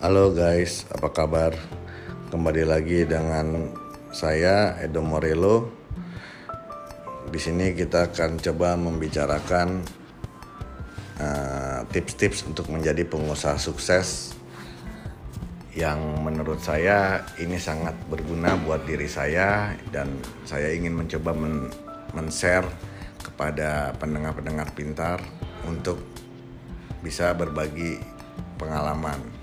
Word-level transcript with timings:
Halo 0.00 0.32
guys, 0.32 0.88
apa 0.96 1.12
kabar? 1.12 1.52
Kembali 2.32 2.64
lagi 2.64 3.04
dengan 3.04 3.68
saya 4.08 4.80
Edo 4.80 5.04
Morello. 5.04 5.68
Di 7.28 7.36
sini 7.36 7.76
kita 7.76 8.08
akan 8.08 8.40
coba 8.40 8.80
membicarakan 8.80 9.84
uh, 11.20 11.84
tips-tips 11.92 12.40
uh, 12.40 12.48
untuk 12.48 12.72
menjadi 12.72 13.04
pengusaha 13.04 13.60
sukses 13.60 14.32
yang 15.76 16.00
menurut 16.24 16.64
saya 16.64 17.20
ini 17.36 17.60
sangat 17.60 17.92
berguna 18.08 18.56
buat 18.56 18.88
diri 18.88 19.04
saya 19.04 19.76
dan 19.92 20.16
saya 20.48 20.72
ingin 20.72 20.96
mencoba 20.96 21.36
men, 21.36 21.68
men-share 22.16 22.64
kepada 23.20 23.92
pendengar-pendengar 24.00 24.72
pintar 24.72 25.20
untuk 25.68 26.00
bisa 27.04 27.36
berbagi 27.36 28.00
pengalaman. 28.56 29.39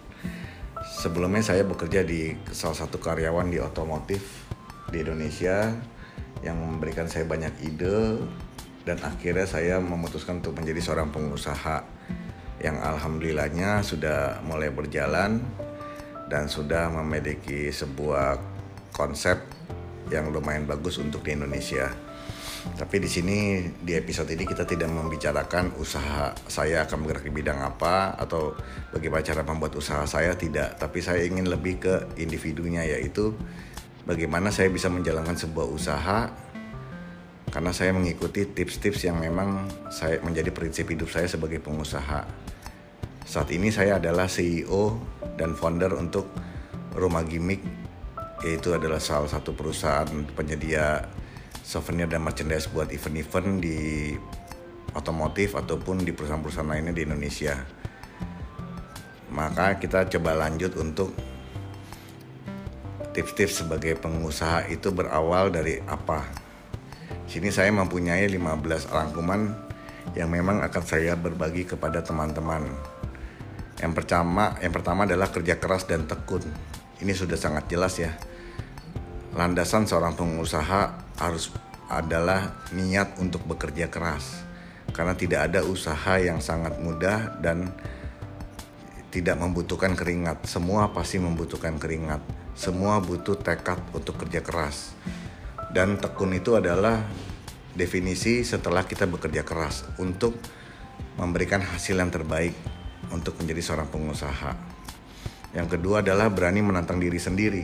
Sebelumnya 0.87 1.43
saya 1.43 1.67
bekerja 1.67 2.07
di 2.07 2.31
salah 2.55 2.79
satu 2.79 2.95
karyawan 2.97 3.51
di 3.51 3.59
otomotif 3.59 4.47
di 4.87 5.03
Indonesia 5.03 5.75
yang 6.39 6.57
memberikan 6.57 7.11
saya 7.11 7.27
banyak 7.27 7.53
ide 7.67 8.23
dan 8.87 9.03
akhirnya 9.03 9.43
saya 9.43 9.83
memutuskan 9.83 10.39
untuk 10.39 10.55
menjadi 10.55 10.79
seorang 10.79 11.11
pengusaha 11.11 11.83
yang 12.63 12.79
alhamdulillahnya 12.79 13.83
sudah 13.83 14.39
mulai 14.47 14.71
berjalan 14.71 15.43
dan 16.31 16.47
sudah 16.47 16.87
memiliki 16.89 17.67
sebuah 17.69 18.39
konsep 18.95 19.37
yang 20.07 20.31
lumayan 20.31 20.63
bagus 20.63 20.97
untuk 21.03 21.27
di 21.27 21.35
Indonesia. 21.35 22.06
Tapi 22.77 22.99
di 22.99 23.09
sini 23.09 23.63
di 23.79 23.95
episode 23.95 24.27
ini 24.33 24.43
kita 24.43 24.67
tidak 24.67 24.91
membicarakan 24.91 25.77
usaha 25.79 26.35
saya 26.45 26.83
akan 26.83 27.07
bergerak 27.07 27.25
di 27.25 27.31
bidang 27.31 27.59
apa 27.63 28.13
atau 28.19 28.53
bagaimana 28.91 29.23
cara 29.23 29.41
membuat 29.47 29.77
usaha 29.79 30.03
saya 30.03 30.35
tidak, 30.35 30.75
tapi 30.75 30.99
saya 30.99 31.23
ingin 31.23 31.47
lebih 31.47 31.79
ke 31.79 31.93
individunya 32.19 32.83
yaitu 32.83 33.33
bagaimana 34.03 34.51
saya 34.51 34.67
bisa 34.67 34.91
menjalankan 34.91 35.35
sebuah 35.39 35.67
usaha 35.67 36.29
karena 37.47 37.71
saya 37.71 37.95
mengikuti 37.95 38.43
tips-tips 38.43 39.07
yang 39.07 39.17
memang 39.23 39.71
saya 39.87 40.19
menjadi 40.19 40.51
prinsip 40.51 40.91
hidup 40.91 41.07
saya 41.07 41.25
sebagai 41.31 41.63
pengusaha. 41.63 42.27
Saat 43.27 43.49
ini 43.51 43.71
saya 43.71 43.99
adalah 43.99 44.27
CEO 44.27 44.99
dan 45.39 45.55
founder 45.55 45.95
untuk 45.95 46.27
Rumah 46.95 47.23
Gimmick 47.27 47.61
yaitu 48.45 48.73
adalah 48.77 49.01
salah 49.01 49.25
satu 49.25 49.57
perusahaan 49.57 50.07
penyedia 50.37 51.01
souvenir 51.63 52.09
dan 52.09 52.25
merchandise 52.25 52.69
buat 52.69 52.89
event-event 52.91 53.61
di 53.61 53.77
otomotif 54.97 55.53
ataupun 55.53 56.01
di 56.01 56.11
perusahaan-perusahaan 56.11 56.67
lainnya 56.67 56.93
di 56.93 57.05
Indonesia. 57.05 57.53
Maka 59.29 59.77
kita 59.77 60.09
coba 60.09 60.33
lanjut 60.33 60.73
untuk 60.81 61.13
tips-tips 63.13 63.65
sebagai 63.65 63.97
pengusaha 63.97 64.69
itu 64.69 64.89
berawal 64.93 65.53
dari 65.53 65.81
apa. 65.85 66.25
Sini 67.29 67.53
saya 67.53 67.73
mempunyai 67.73 68.29
15 68.29 68.93
rangkuman 68.93 69.41
yang 70.15 70.31
memang 70.31 70.63
akan 70.63 70.83
saya 70.85 71.13
berbagi 71.13 71.67
kepada 71.67 72.01
teman-teman. 72.01 72.65
Yang 73.77 73.93
pertama, 73.93 74.57
yang 74.57 74.73
pertama 74.73 75.05
adalah 75.05 75.29
kerja 75.29 75.61
keras 75.61 75.85
dan 75.85 76.09
tekun. 76.09 76.41
Ini 76.97 77.13
sudah 77.13 77.37
sangat 77.37 77.69
jelas 77.69 78.01
ya. 78.01 78.15
Landasan 79.37 79.85
seorang 79.85 80.17
pengusaha 80.17 81.06
harus 81.17 81.53
adalah 81.87 82.53
niat 82.75 83.15
untuk 83.17 83.47
bekerja 83.47 83.87
keras 83.87 84.43
karena 84.91 85.15
tidak 85.15 85.51
ada 85.51 85.63
usaha 85.63 86.19
yang 86.19 86.39
sangat 86.43 86.79
mudah 86.79 87.39
dan 87.43 87.71
tidak 89.11 89.39
membutuhkan 89.39 89.95
keringat. 89.95 90.43
Semua 90.45 90.91
pasti 90.91 91.17
membutuhkan 91.17 91.79
keringat. 91.79 92.21
Semua 92.57 92.99
butuh 92.99 93.39
tekad 93.39 93.79
untuk 93.93 94.19
kerja 94.19 94.43
keras. 94.43 94.93
Dan 95.71 95.99
tekun 95.99 96.33
itu 96.35 96.57
adalah 96.57 97.03
definisi 97.77 98.41
setelah 98.41 98.83
kita 98.83 99.05
bekerja 99.05 99.45
keras 99.45 99.85
untuk 100.01 100.33
memberikan 101.17 101.61
hasil 101.61 101.97
yang 101.97 102.09
terbaik 102.09 102.53
untuk 103.13 103.37
menjadi 103.41 103.61
seorang 103.61 103.89
pengusaha. 103.89 104.51
Yang 105.53 105.77
kedua 105.77 106.01
adalah 106.01 106.29
berani 106.33 106.65
menantang 106.65 106.97
diri 106.97 107.21
sendiri. 107.21 107.63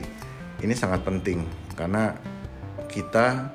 Ini 0.62 0.74
sangat 0.74 1.02
penting 1.02 1.44
karena 1.74 2.33
kita 2.94 3.50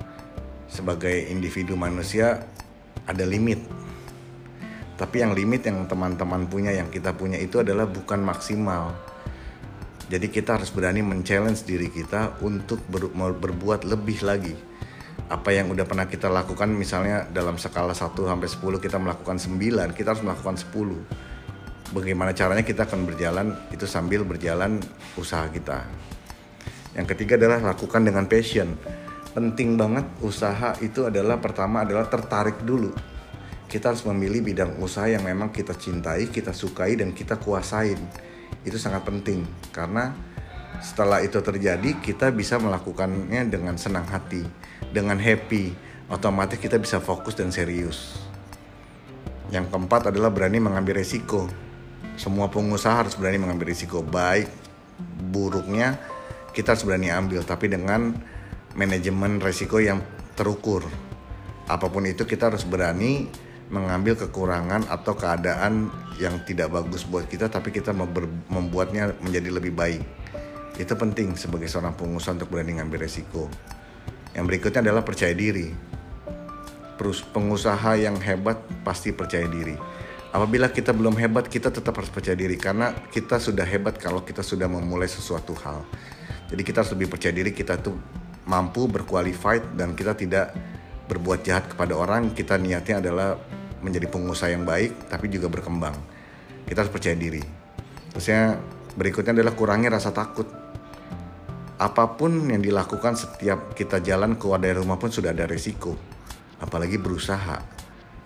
sebagai 0.68 1.32
individu 1.32 1.80
manusia 1.80 2.44
ada 3.08 3.24
limit. 3.24 3.64
Tapi 5.00 5.24
yang 5.24 5.32
limit 5.32 5.64
yang 5.64 5.88
teman-teman 5.88 6.44
punya, 6.52 6.76
yang 6.76 6.92
kita 6.92 7.16
punya 7.16 7.40
itu 7.40 7.64
adalah 7.64 7.88
bukan 7.88 8.20
maksimal. 8.20 8.92
Jadi 10.12 10.28
kita 10.28 10.60
harus 10.60 10.68
berani 10.76 11.00
men-challenge 11.00 11.64
diri 11.64 11.88
kita 11.88 12.44
untuk 12.44 12.84
ber, 12.92 13.08
berbuat 13.16 13.88
lebih 13.88 14.28
lagi. 14.28 14.52
Apa 15.30 15.56
yang 15.56 15.72
udah 15.72 15.86
pernah 15.88 16.10
kita 16.10 16.28
lakukan 16.28 16.68
misalnya 16.68 17.24
dalam 17.32 17.56
skala 17.56 17.96
1 17.96 18.12
sampai 18.12 18.50
10 18.50 18.84
kita 18.84 18.98
melakukan 19.00 19.38
9, 19.40 19.96
kita 19.96 20.18
harus 20.18 20.24
melakukan 20.26 20.58
10. 20.60 21.96
Bagaimana 21.96 22.36
caranya 22.36 22.66
kita 22.66 22.90
akan 22.90 23.08
berjalan 23.08 23.48
itu 23.72 23.86
sambil 23.88 24.26
berjalan 24.26 24.82
usaha 25.16 25.48
kita. 25.48 25.86
Yang 26.98 27.16
ketiga 27.16 27.38
adalah 27.38 27.72
lakukan 27.72 28.02
dengan 28.02 28.26
passion. 28.26 28.76
Penting 29.30 29.78
banget 29.78 30.06
usaha 30.26 30.74
itu 30.82 31.06
adalah 31.06 31.38
pertama 31.38 31.86
adalah 31.86 32.10
tertarik 32.10 32.66
dulu. 32.66 32.90
Kita 33.70 33.94
harus 33.94 34.02
memilih 34.10 34.42
bidang 34.42 34.82
usaha 34.82 35.06
yang 35.06 35.22
memang 35.22 35.54
kita 35.54 35.78
cintai, 35.78 36.34
kita 36.34 36.50
sukai 36.50 36.98
dan 36.98 37.14
kita 37.14 37.38
kuasain. 37.38 38.02
Itu 38.66 38.82
sangat 38.82 39.06
penting 39.06 39.46
karena 39.70 40.18
setelah 40.82 41.22
itu 41.22 41.38
terjadi 41.38 42.02
kita 42.02 42.34
bisa 42.34 42.58
melakukannya 42.58 43.46
dengan 43.46 43.78
senang 43.78 44.10
hati, 44.10 44.42
dengan 44.90 45.22
happy. 45.22 45.74
Otomatis 46.10 46.58
kita 46.58 46.82
bisa 46.82 46.98
fokus 46.98 47.38
dan 47.38 47.54
serius. 47.54 48.18
Yang 49.54 49.70
keempat 49.70 50.10
adalah 50.10 50.34
berani 50.34 50.58
mengambil 50.58 50.98
resiko. 50.98 51.46
Semua 52.18 52.50
pengusaha 52.50 53.06
harus 53.06 53.14
berani 53.14 53.38
mengambil 53.38 53.70
risiko 53.70 54.02
baik 54.02 54.50
buruknya 55.30 55.96
kita 56.52 56.76
harus 56.76 56.84
berani 56.84 57.14
ambil 57.14 57.46
tapi 57.46 57.72
dengan 57.72 58.18
manajemen 58.80 59.44
resiko 59.44 59.84
yang 59.84 60.00
terukur. 60.40 60.88
Apa 61.68 61.92
pun 61.92 62.08
itu 62.08 62.24
kita 62.24 62.48
harus 62.48 62.64
berani 62.64 63.28
mengambil 63.68 64.16
kekurangan 64.16 64.88
atau 64.88 65.14
keadaan 65.20 65.92
yang 66.18 66.42
tidak 66.48 66.72
bagus 66.72 67.04
buat 67.06 67.28
kita 67.28 67.52
tapi 67.52 67.76
kita 67.76 67.92
membuatnya 68.48 69.20
menjadi 69.20 69.50
lebih 69.52 69.76
baik. 69.76 70.02
Itu 70.80 70.96
penting 70.96 71.36
sebagai 71.36 71.68
seorang 71.68 71.94
pengusaha 72.00 72.40
untuk 72.40 72.56
berani 72.56 72.80
ngambil 72.80 73.04
resiko. 73.04 73.52
Yang 74.32 74.46
berikutnya 74.48 74.80
adalah 74.88 75.04
percaya 75.04 75.36
diri. 75.36 75.76
Pengusaha 77.36 78.00
yang 78.00 78.16
hebat 78.24 78.64
pasti 78.88 79.12
percaya 79.12 79.48
diri. 79.48 79.76
Apabila 80.30 80.72
kita 80.72 80.96
belum 80.96 81.20
hebat 81.20 81.52
kita 81.52 81.74
tetap 81.74 82.00
harus 82.00 82.12
percaya 82.12 82.38
diri 82.38 82.56
karena 82.56 82.96
kita 83.12 83.42
sudah 83.42 83.66
hebat 83.66 84.00
kalau 84.00 84.24
kita 84.24 84.40
sudah 84.40 84.72
memulai 84.72 85.10
sesuatu 85.10 85.52
hal. 85.64 85.84
Jadi 86.48 86.62
kita 86.64 86.82
harus 86.82 86.92
lebih 86.96 87.12
percaya 87.12 87.34
diri 87.34 87.52
kita 87.54 87.78
tuh 87.78 88.19
mampu 88.50 88.90
berqualified 88.90 89.78
dan 89.78 89.94
kita 89.94 90.18
tidak 90.18 90.58
berbuat 91.06 91.46
jahat 91.46 91.70
kepada 91.70 91.94
orang. 91.94 92.34
Kita 92.34 92.58
niatnya 92.58 92.98
adalah 92.98 93.38
menjadi 93.86 94.10
pengusaha 94.10 94.50
yang 94.50 94.66
baik 94.66 95.08
tapi 95.08 95.30
juga 95.30 95.46
berkembang. 95.48 95.94
Kita 96.66 96.82
harus 96.82 96.94
percaya 96.94 97.14
diri. 97.14 97.42
Terusnya 98.10 98.58
berikutnya 98.98 99.38
adalah 99.38 99.54
kurangi 99.54 99.88
rasa 99.94 100.10
takut. 100.10 100.50
Apa 101.80 102.18
pun 102.18 102.50
yang 102.50 102.60
dilakukan 102.60 103.16
setiap 103.16 103.72
kita 103.78 104.04
jalan 104.04 104.36
keluar 104.36 104.60
dari 104.60 104.76
rumah 104.76 104.98
pun 104.98 105.14
sudah 105.14 105.32
ada 105.32 105.46
resiko. 105.46 105.94
Apalagi 106.60 106.98
berusaha. 107.00 107.62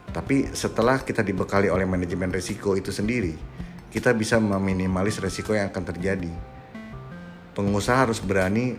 Tapi 0.10 0.56
setelah 0.56 1.04
kita 1.04 1.22
dibekali 1.22 1.70
oleh 1.70 1.86
manajemen 1.86 2.34
resiko 2.34 2.74
itu 2.74 2.90
sendiri, 2.90 3.34
kita 3.94 4.10
bisa 4.18 4.42
meminimalis 4.42 5.22
resiko 5.22 5.54
yang 5.54 5.70
akan 5.70 5.84
terjadi 5.86 6.34
pengusaha 7.54 8.10
harus 8.10 8.20
berani 8.20 8.76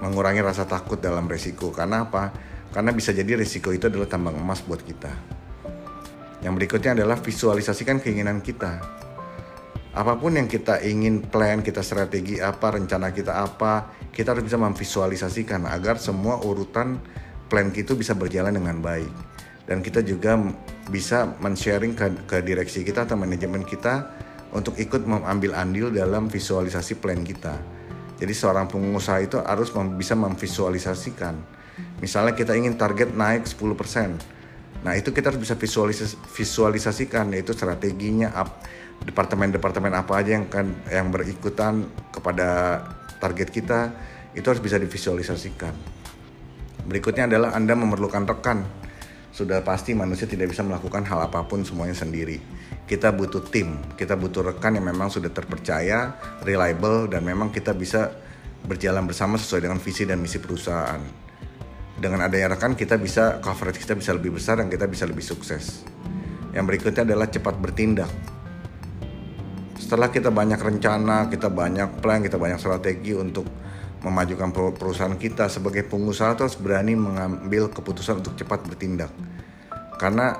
mengurangi 0.00 0.44
rasa 0.44 0.68
takut 0.68 1.00
dalam 1.00 1.24
resiko. 1.28 1.72
Karena 1.72 2.08
apa? 2.08 2.32
Karena 2.72 2.92
bisa 2.92 3.14
jadi 3.14 3.38
resiko 3.38 3.72
itu 3.72 3.88
adalah 3.88 4.08
tambang 4.10 4.36
emas 4.36 4.60
buat 4.60 4.82
kita. 4.84 5.12
Yang 6.44 6.52
berikutnya 6.62 6.92
adalah 7.02 7.16
visualisasikan 7.18 7.98
keinginan 8.04 8.44
kita. 8.44 8.78
Apa 9.96 10.20
pun 10.20 10.36
yang 10.36 10.44
kita 10.44 10.84
ingin 10.84 11.24
plan, 11.24 11.64
kita 11.64 11.80
strategi 11.80 12.36
apa, 12.36 12.76
rencana 12.76 13.16
kita 13.16 13.32
apa, 13.40 13.96
kita 14.12 14.36
harus 14.36 14.44
bisa 14.44 14.60
memvisualisasikan 14.60 15.64
agar 15.64 15.96
semua 15.96 16.36
urutan 16.44 17.00
plan 17.48 17.72
itu 17.72 17.96
bisa 17.96 18.12
berjalan 18.12 18.52
dengan 18.52 18.76
baik. 18.84 19.08
Dan 19.64 19.80
kita 19.80 20.04
juga 20.04 20.36
bisa 20.92 21.34
men-sharing 21.40 21.96
ke, 21.96 22.06
ke 22.28 22.36
direksi 22.44 22.84
kita 22.84 23.08
atau 23.08 23.16
manajemen 23.16 23.64
kita 23.64 24.12
untuk 24.52 24.76
ikut 24.78 25.02
mengambil 25.08 25.56
andil 25.56 25.88
dalam 25.90 26.28
visualisasi 26.28 27.00
plan 27.00 27.24
kita. 27.24 27.56
Jadi 28.16 28.32
seorang 28.32 28.64
pengusaha 28.66 29.20
itu 29.20 29.36
harus 29.40 29.72
mem 29.76 30.00
bisa 30.00 30.16
memvisualisasikan. 30.16 31.36
Misalnya 32.00 32.32
kita 32.32 32.56
ingin 32.56 32.80
target 32.80 33.12
naik 33.12 33.44
10%. 33.44 34.84
Nah, 34.84 34.92
itu 34.96 35.12
kita 35.12 35.32
harus 35.32 35.40
bisa 35.40 35.56
visualis 35.56 36.16
visualisasikan 36.32 37.32
yaitu 37.36 37.52
strateginya 37.52 38.32
departemen-departemen 39.04 39.92
apa 39.92 40.12
aja 40.16 40.40
yang 40.40 40.48
kan 40.48 40.72
yang 40.88 41.12
berikutan 41.12 41.84
kepada 42.14 42.80
target 43.20 43.52
kita 43.52 43.92
itu 44.32 44.46
harus 44.48 44.60
bisa 44.60 44.80
divisualisasikan. 44.80 45.72
Berikutnya 46.86 47.26
adalah 47.26 47.56
Anda 47.56 47.74
memerlukan 47.74 48.24
rekan. 48.24 48.62
Sudah 49.34 49.60
pasti 49.60 49.92
manusia 49.92 50.24
tidak 50.24 50.54
bisa 50.54 50.64
melakukan 50.64 51.04
hal 51.04 51.28
apa 51.28 51.44
pun 51.44 51.60
semuanya 51.66 51.92
sendiri. 51.92 52.40
Kita 52.86 53.10
butuh 53.10 53.42
tim, 53.50 53.82
kita 53.98 54.14
butuh 54.14 54.54
rekan 54.54 54.78
yang 54.78 54.86
memang 54.86 55.10
sudah 55.10 55.30
terpercaya, 55.34 56.14
reliable 56.46 57.10
dan 57.10 57.26
memang 57.26 57.50
kita 57.50 57.74
bisa 57.74 58.14
berjalan 58.62 59.02
bersama 59.04 59.34
sesuai 59.36 59.66
dengan 59.66 59.82
visi 59.82 60.06
dan 60.06 60.22
misi 60.22 60.38
perusahaan. 60.38 61.02
Dengan 61.98 62.22
adanya 62.22 62.54
rekan 62.54 62.78
kita 62.78 62.94
bisa 62.94 63.42
coverage 63.42 63.82
kita 63.82 63.98
bisa 63.98 64.14
lebih 64.14 64.38
besar 64.38 64.62
dan 64.62 64.70
kita 64.70 64.86
bisa 64.86 65.02
lebih 65.02 65.26
sukses. 65.26 65.82
Yang 66.54 66.64
berikutnya 66.70 67.02
adalah 67.02 67.26
cepat 67.26 67.58
bertindak 67.58 68.10
setelah 69.86 70.10
kita 70.10 70.34
banyak 70.34 70.58
rencana, 70.58 71.30
kita 71.30 71.46
banyak 71.46 72.02
plan, 72.02 72.18
kita 72.18 72.42
banyak 72.42 72.58
strategi 72.58 73.14
untuk 73.14 73.46
memajukan 74.02 74.50
perusahaan 74.74 75.14
kita 75.14 75.46
sebagai 75.46 75.86
pengusaha 75.86 76.34
terus 76.34 76.58
berani 76.58 76.98
mengambil 76.98 77.70
keputusan 77.70 78.18
untuk 78.18 78.34
cepat 78.34 78.66
bertindak. 78.66 79.14
Karena 79.94 80.34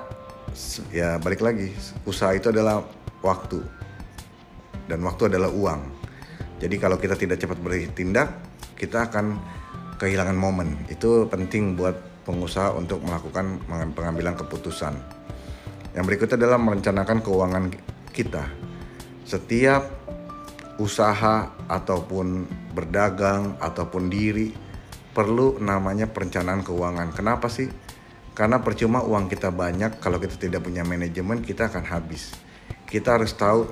ya 0.93 1.17
balik 1.21 1.41
lagi, 1.43 1.73
usaha 2.07 2.33
itu 2.33 2.49
adalah 2.49 2.83
waktu. 3.23 3.59
Dan 4.87 5.03
waktu 5.03 5.27
adalah 5.27 5.51
uang. 5.51 5.81
Jadi 6.57 6.75
kalau 6.79 6.95
kita 6.97 7.19
tidak 7.19 7.37
cepat 7.43 7.59
bertindak, 7.59 8.29
kita 8.79 9.11
akan 9.11 9.37
kehilangan 9.99 10.37
momen. 10.37 10.79
Itu 10.87 11.27
penting 11.27 11.75
buat 11.75 12.23
pengusaha 12.23 12.75
untuk 12.75 13.03
melakukan 13.03 13.61
pengambilan 13.93 14.35
keputusan. 14.39 14.95
Yang 15.93 16.03
berikutnya 16.07 16.37
adalah 16.39 16.59
merencanakan 16.61 17.17
keuangan 17.25 17.63
kita 18.13 18.45
setiap 19.27 19.83
usaha 20.79 21.51
ataupun 21.67 22.47
berdagang 22.71 23.57
ataupun 23.59 24.07
diri 24.07 24.53
perlu 25.11 25.57
namanya 25.57 26.05
perencanaan 26.05 26.61
keuangan. 26.61 27.11
Kenapa 27.11 27.49
sih? 27.49 27.67
Karena 28.37 28.61
percuma 28.61 29.01
uang 29.01 29.25
kita 29.25 29.49
banyak 29.49 29.97
kalau 29.97 30.21
kita 30.21 30.37
tidak 30.37 30.61
punya 30.61 30.85
manajemen 30.85 31.41
kita 31.41 31.73
akan 31.73 31.81
habis. 31.89 32.37
Kita 32.85 33.17
harus 33.17 33.33
tahu 33.33 33.65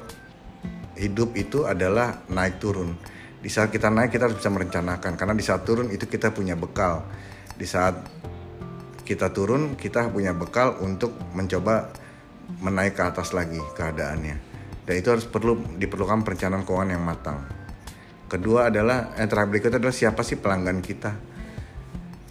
hidup 0.97 1.37
itu 1.37 1.69
adalah 1.69 2.25
naik 2.33 2.57
turun. 2.57 2.97
Di 3.37 3.53
saat 3.53 3.69
kita 3.69 3.93
naik 3.93 4.09
kita 4.09 4.25
harus 4.25 4.41
bisa 4.41 4.49
merencanakan 4.49 5.13
karena 5.13 5.37
di 5.37 5.45
saat 5.45 5.61
turun 5.69 5.93
itu 5.93 6.09
kita 6.09 6.33
punya 6.33 6.57
bekal. 6.57 7.05
Di 7.53 7.69
saat 7.69 7.93
kita 9.05 9.29
turun 9.29 9.77
kita 9.77 10.09
punya 10.09 10.33
bekal 10.33 10.81
untuk 10.81 11.13
mencoba 11.37 11.93
menaik 12.65 12.97
ke 12.97 13.03
atas 13.05 13.37
lagi 13.37 13.61
keadaannya 13.77 14.55
dan 14.85 14.93
itu 14.93 15.09
harus 15.09 15.25
perlu 15.25 15.77
diperlukan 15.77 16.21
perencanaan 16.21 16.61
keuangan 16.61 16.93
yang 16.93 17.03
matang. 17.03 17.37
Kedua 18.29 18.69
adalah 18.69 19.13
yang 19.17 19.29
terakhir 19.29 19.49
berikutnya 19.53 19.77
adalah 19.81 19.97
siapa 19.97 20.21
sih 20.21 20.37
pelanggan 20.37 20.81
kita. 20.81 21.34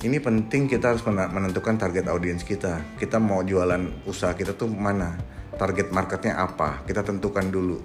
Ini 0.04 0.20
penting 0.20 0.68
kita 0.68 0.92
harus 0.92 1.00
menentukan 1.08 1.80
target 1.80 2.12
audiens 2.12 2.44
kita. 2.44 2.84
Kita 3.00 3.16
mau 3.16 3.40
jualan 3.40 4.04
usaha 4.04 4.36
kita 4.36 4.52
tuh 4.52 4.68
mana? 4.68 5.16
Target 5.56 5.96
marketnya 5.96 6.36
apa? 6.44 6.84
Kita 6.84 7.00
tentukan 7.00 7.48
dulu. 7.48 7.80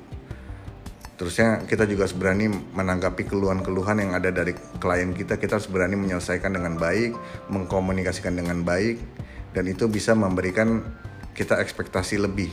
Terusnya 1.15 1.63
kita 1.63 1.87
juga 1.87 2.03
harus 2.03 2.19
berani 2.19 2.51
menanggapi 2.51 3.23
keluhan-keluhan 3.23 4.03
yang 4.03 4.11
ada 4.19 4.35
dari 4.35 4.51
klien 4.83 5.15
kita. 5.15 5.39
Kita 5.39 5.63
harus 5.63 5.71
berani 5.71 5.95
menyelesaikan 5.95 6.51
dengan 6.59 6.75
baik, 6.75 7.15
mengkomunikasikan 7.55 8.35
dengan 8.35 8.67
baik, 8.67 8.99
dan 9.55 9.71
itu 9.71 9.87
bisa 9.87 10.11
memberikan 10.11 10.83
kita 11.31 11.55
ekspektasi 11.63 12.19
lebih 12.19 12.51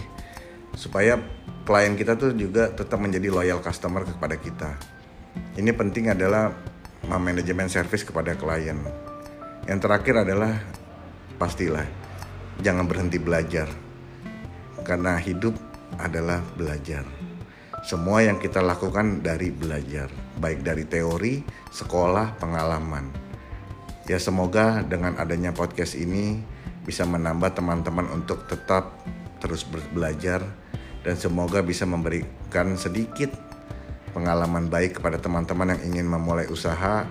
supaya 0.79 1.19
klien 1.67 1.99
kita 1.99 2.15
tuh 2.15 2.31
juga 2.39 2.71
tetap 2.71 3.03
menjadi 3.03 3.35
loyal 3.35 3.59
customer 3.59 4.07
kepada 4.07 4.39
kita. 4.39 4.79
Ini 5.59 5.75
penting 5.75 6.15
adalah 6.15 6.55
manajemen 7.11 7.67
service 7.67 8.07
kepada 8.07 8.39
klien. 8.39 9.06
Yang 9.67 9.79
terakhir 9.83 10.15
adalah 10.23 10.55
pastilah 11.43 11.87
jangan 12.63 12.87
berhenti 12.87 13.19
belajar. 13.19 13.67
Karena 14.87 15.19
hidup 15.19 15.59
adalah 15.99 16.39
belajar. 16.55 17.03
Semua 17.83 18.23
yang 18.23 18.39
kita 18.39 18.63
lakukan 18.63 19.23
dari 19.23 19.51
belajar, 19.51 20.11
baik 20.39 20.63
dari 20.63 20.87
teori, 20.87 21.43
sekolah, 21.71 22.39
pengalaman. 22.39 23.11
Ya 24.07 24.23
semoga 24.23 24.87
dengan 24.87 25.19
adanya 25.19 25.51
podcast 25.51 25.99
ini 25.99 26.39
bisa 26.87 27.03
menambah 27.03 27.59
teman-teman 27.59 28.07
untuk 28.15 28.47
tetap 28.47 29.03
terus 29.43 29.67
belajar 29.91 30.47
dan 31.03 31.19
semoga 31.19 31.59
bisa 31.63 31.83
memberikan 31.83 32.79
sedikit 32.79 33.35
pengalaman 34.15 34.71
baik 34.71 35.03
kepada 35.03 35.19
teman-teman 35.19 35.75
yang 35.75 35.83
ingin 35.95 36.07
memulai 36.07 36.47
usaha. 36.47 37.07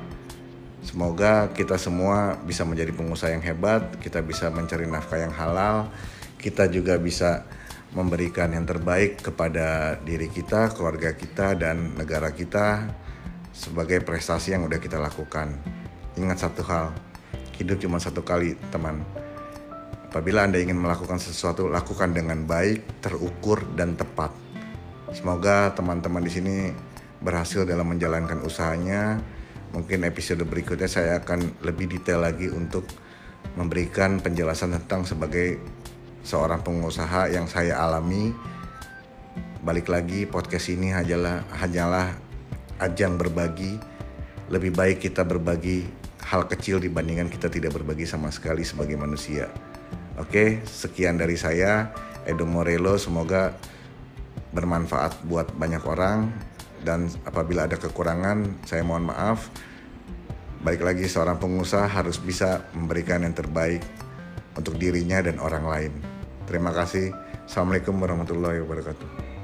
Semoga 0.86 1.50
kita 1.50 1.82
semua 1.82 2.38
bisa 2.46 2.62
menjadi 2.62 2.94
pengusaha 2.94 3.34
yang 3.34 3.42
hebat, 3.42 3.98
kita 3.98 4.22
bisa 4.22 4.54
mencari 4.54 4.86
nafkah 4.86 5.18
yang 5.18 5.34
halal, 5.34 5.90
kita 6.38 6.70
juga 6.70 7.02
bisa 7.02 7.42
memberikan 7.98 8.54
yang 8.54 8.70
terbaik 8.70 9.18
kepada 9.26 9.98
diri 10.06 10.30
kita, 10.30 10.70
keluarga 10.78 11.18
kita, 11.18 11.58
dan 11.58 11.98
negara 11.98 12.30
kita 12.30 12.86
sebagai 13.50 14.06
prestasi 14.06 14.54
yang 14.54 14.70
udah 14.70 14.78
kita 14.78 15.02
lakukan. 15.02 15.58
Ingat 16.22 16.46
satu 16.46 16.62
hal, 16.70 16.94
hidup 17.58 17.82
cuma 17.82 17.98
satu 17.98 18.22
kali, 18.22 18.54
teman 18.70 19.02
Apabila 20.16 20.48
Anda 20.48 20.64
ingin 20.64 20.80
melakukan 20.80 21.20
sesuatu, 21.20 21.68
lakukan 21.68 22.16
dengan 22.16 22.48
baik, 22.48 23.04
terukur, 23.04 23.68
dan 23.76 24.00
tepat. 24.00 24.32
Semoga 25.12 25.76
teman-teman 25.76 26.24
di 26.24 26.32
sini 26.32 26.56
berhasil 27.20 27.68
dalam 27.68 27.92
menjalankan 27.92 28.40
usahanya. 28.48 29.20
Mungkin 29.75 30.07
episode 30.07 30.48
berikutnya 30.48 30.88
saya 30.88 31.19
akan 31.19 31.60
lebih 31.60 31.92
detail 31.92 32.24
lagi 32.24 32.48
untuk 32.48 32.88
memberikan 33.60 34.24
penjelasan 34.24 34.72
tentang 34.72 35.04
sebagai 35.04 35.60
seorang 36.24 36.63
pengusaha 36.63 37.27
yang 37.27 37.44
saya 37.51 37.83
alami. 37.83 38.31
Balik 39.60 39.92
lagi 39.92 40.24
podcast 40.24 40.72
ini 40.72 40.95
hanyalah 40.95 41.44
hanyalah 41.60 42.16
ajang 42.80 43.19
berbagi. 43.19 43.75
Lebih 44.48 44.72
baik 44.72 45.12
kita 45.12 45.27
berbagi 45.27 45.83
hal 46.24 46.48
kecil 46.48 46.80
dibandingkan 46.80 47.27
kita 47.27 47.51
tidak 47.51 47.75
berbagi 47.75 48.07
sama 48.07 48.31
sekali 48.31 48.63
sebagai 48.63 48.95
manusia. 48.95 49.51
Oke, 50.16 50.63
sekian 50.63 51.19
dari 51.19 51.36
saya 51.36 51.92
Edo 52.24 52.48
Morelo. 52.48 52.95
Semoga 52.95 53.51
bermanfaat 54.56 55.27
buat 55.27 55.51
banyak 55.51 55.84
orang 55.84 56.32
dan 56.86 57.10
apabila 57.25 57.65
ada 57.65 57.82
kekurangan 57.82 58.63
saya 58.63 58.86
mohon 58.86 59.10
maaf. 59.10 59.50
Baik 60.62 60.86
lagi 60.86 61.06
seorang 61.10 61.38
pengusaha 61.42 61.86
harus 61.86 62.18
bisa 62.22 62.70
memberikan 62.74 63.22
yang 63.25 63.34
terbaik 63.34 63.82
untuk 64.58 64.77
dirinya 64.77 65.22
dan 65.22 65.38
orang 65.42 65.65
lain. 65.65 65.94
Terima 66.46 66.74
kasih. 66.74 67.13
Assalamualaikum 67.46 67.98
warahmatullahi 67.98 68.62
wabarakatuh. 68.65 69.35